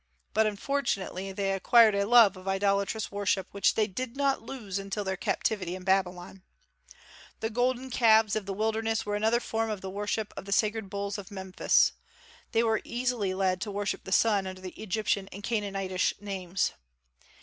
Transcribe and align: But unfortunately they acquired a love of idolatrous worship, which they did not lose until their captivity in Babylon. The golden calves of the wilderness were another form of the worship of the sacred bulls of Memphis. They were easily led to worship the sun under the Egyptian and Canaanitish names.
But 0.33 0.47
unfortunately 0.47 1.31
they 1.31 1.51
acquired 1.53 1.93
a 1.93 2.07
love 2.07 2.35
of 2.35 2.47
idolatrous 2.47 3.11
worship, 3.11 3.47
which 3.51 3.75
they 3.75 3.85
did 3.85 4.17
not 4.17 4.41
lose 4.41 4.79
until 4.79 5.03
their 5.03 5.15
captivity 5.15 5.75
in 5.75 5.83
Babylon. 5.83 6.41
The 7.39 7.51
golden 7.51 7.91
calves 7.91 8.35
of 8.35 8.47
the 8.47 8.53
wilderness 8.53 9.05
were 9.05 9.13
another 9.15 9.39
form 9.39 9.69
of 9.69 9.81
the 9.81 9.91
worship 9.91 10.33
of 10.35 10.45
the 10.45 10.51
sacred 10.53 10.89
bulls 10.89 11.19
of 11.19 11.29
Memphis. 11.29 11.91
They 12.51 12.63
were 12.63 12.81
easily 12.83 13.35
led 13.35 13.61
to 13.61 13.69
worship 13.69 14.03
the 14.05 14.11
sun 14.11 14.47
under 14.47 14.61
the 14.61 14.71
Egyptian 14.81 15.27
and 15.27 15.43
Canaanitish 15.43 16.15
names. 16.19 16.73